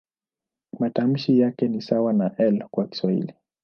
Matamshi 0.79 1.39
yake 1.39 1.67
ni 1.67 1.81
sawa 1.81 2.13
na 2.13 2.35
"L" 2.37 2.67
kwa 2.71 2.87
Kiswahili. 2.87 3.33